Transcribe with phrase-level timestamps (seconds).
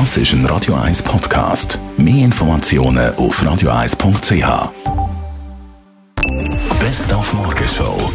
[0.00, 1.78] Das ist ein Radio 1 Podcast.
[1.96, 4.72] Mehr Informationen auf radio1.ch.
[6.80, 8.10] Best auf Morgenshow.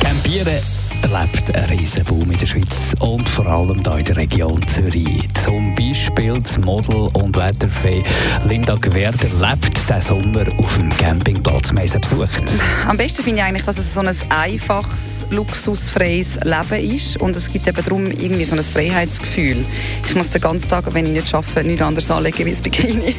[0.00, 0.60] Campieren
[1.00, 5.26] erlebt einen Riesenboom in der Schweiz und vor allem hier in der Region Zürich.
[5.42, 8.04] Zum Beispiel das Model- und Wetterfee
[8.46, 11.72] Linda Gewerder lebt diesen Sommer auf dem Campingplatz.
[11.72, 12.44] Wir haben besucht.
[12.86, 17.52] Am besten finde ich eigentlich, dass es so ein einfaches, luxusfreies Leben ist und es
[17.52, 19.64] gibt eben darum irgendwie so ein Freiheitsgefühl.
[20.08, 23.16] Ich muss den ganzen Tag, wenn ich nicht arbeite, nichts anderes anlegen wie ein Bikini.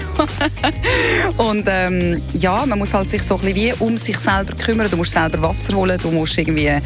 [1.37, 4.89] und ähm, ja, man muss halt sich so ein bisschen wie um sich selber kümmern.
[4.89, 6.79] Du musst selber Wasser holen, du musst irgendwie, äh,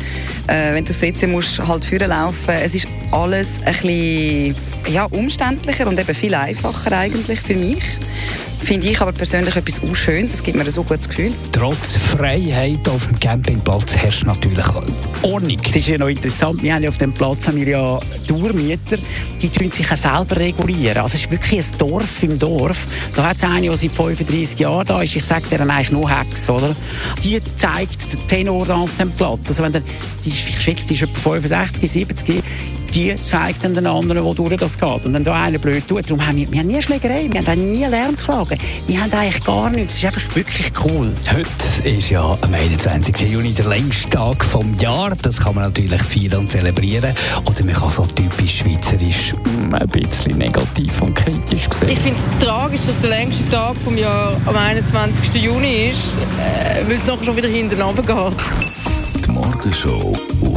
[0.47, 2.55] wenn du aufs WC musst, halt laufen.
[2.55, 4.55] Es ist alles ein bisschen
[4.89, 5.05] ja,
[5.75, 7.83] umständlicher und eben viel einfacher eigentlich für mich.
[8.57, 10.33] Finde ich aber persönlich etwas auch Schönes.
[10.33, 11.33] Es gibt mir ein so gutes Gefühl.
[11.51, 14.65] Trotz Freiheit auf dem Campingplatz herrscht natürlich
[15.21, 15.57] Ordnung.
[15.63, 18.97] Es ist ja noch interessant, wir haben ja auf dem Platz haben wir ja Tourmieter,
[19.41, 20.97] die tun sich auch selber regulieren.
[20.97, 22.87] Also es ist wirklich ein Dorf im Dorf.
[23.15, 25.15] Da hat es eine, die seit 35 Jahren da ist.
[25.15, 26.75] Ich sage dir eigentlich nur Hex, oder?
[27.23, 29.49] Die zeigt den Tenor auf dem Platz.
[29.49, 29.83] Also wenn der,
[30.23, 32.43] die, ich schätze, die ist etwa 65, 70,
[32.95, 35.05] die zeigt dann den anderen, wo durch das geht.
[35.05, 36.09] Und dann da einer blöd tut.
[36.09, 38.57] Darum haben wir, wir haben nie Schlägerei, wir haben nie Lärmklagen.
[38.87, 39.93] Wir haben eigentlich gar nichts.
[39.93, 41.13] Das ist einfach wirklich cool.
[41.29, 43.19] Heute ist ja am 21.
[43.29, 45.13] Juni der längste Tag vom Jahr.
[45.21, 47.13] Das kann man natürlich feiern und zelebrieren.
[47.45, 51.89] Oder man kann so typisch schweizerisch mm, ein bisschen negativ und kritisch sehen.
[51.89, 55.35] Ich finde es tragisch, dass der längste Tag vom Jahr am 21.
[55.35, 59.25] Juni ist, äh, weil es nachher schon wieder hinten geht.
[59.25, 60.17] Die Morgenshow